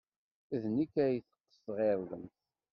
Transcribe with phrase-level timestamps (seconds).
[0.61, 2.35] D nekk ay teqqes tɣirdemt.